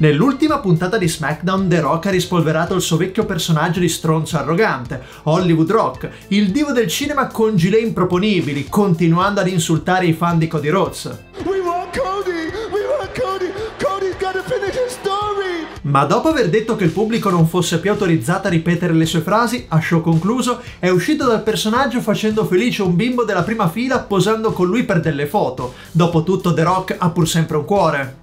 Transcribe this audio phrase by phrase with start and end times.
[0.00, 5.02] Nell'ultima puntata di SmackDown, The Rock ha rispolverato il suo vecchio personaggio di stronzo arrogante,
[5.24, 10.48] Hollywood Rock, il divo del cinema con gilet improponibili, continuando ad insultare i fan di
[10.48, 11.18] Cody Rhodes.
[11.44, 12.48] We want Cody!
[12.72, 13.52] We want Cody!
[13.78, 15.66] Cody's gotta finish his story!
[15.82, 19.20] Ma dopo aver detto che il pubblico non fosse più autorizzato a ripetere le sue
[19.20, 23.98] frasi, a show concluso, è uscito dal personaggio facendo felice un bimbo della prima fila
[23.98, 25.74] posando con lui per delle foto.
[25.92, 28.16] Dopotutto The Rock ha pur sempre un cuore.